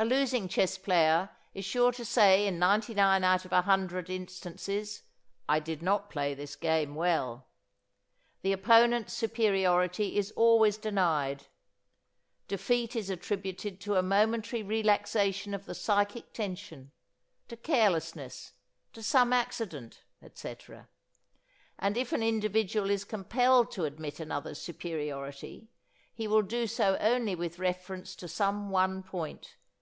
A 0.00 0.04
losing 0.04 0.46
chess 0.46 0.78
player 0.78 1.28
is 1.54 1.64
sure 1.64 1.90
to 1.90 2.04
say 2.04 2.46
in 2.46 2.56
ninety 2.60 2.94
nine 2.94 3.24
out 3.24 3.44
of 3.44 3.50
a 3.52 3.62
hundred 3.62 4.08
instances: 4.08 5.02
"I 5.48 5.58
did 5.58 5.82
not 5.82 6.08
play 6.08 6.34
this 6.34 6.54
game 6.54 6.94
well." 6.94 7.48
The 8.42 8.52
opponent's 8.52 9.12
superiority 9.12 10.16
is 10.16 10.30
always 10.36 10.76
denied; 10.76 11.46
defeat 12.46 12.94
is 12.94 13.10
attributed 13.10 13.80
to 13.80 13.96
a 13.96 14.02
momentary 14.04 14.62
relaxation 14.62 15.52
of 15.52 15.64
the 15.64 15.74
psychic 15.74 16.32
tension, 16.32 16.92
to 17.48 17.56
carelessness, 17.56 18.52
to 18.92 19.02
some 19.02 19.32
accident, 19.32 20.04
etc. 20.22 20.86
And 21.76 21.96
if 21.96 22.12
an 22.12 22.22
individual 22.22 22.88
is 22.90 23.04
compelled 23.04 23.72
to 23.72 23.84
admit 23.84 24.20
another's 24.20 24.62
superiority, 24.62 25.72
he 26.14 26.28
will 26.28 26.42
do 26.42 26.68
so 26.68 26.96
only 27.00 27.34
with 27.34 27.58
reference 27.58 28.14
to 28.14 28.28
some 28.28 28.70
one 28.70 29.02
point. 29.02 29.56